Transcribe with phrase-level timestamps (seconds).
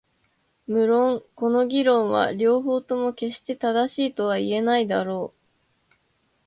[0.65, 5.41] 無論この議論は両方とも決して正しいとは言えないだろう。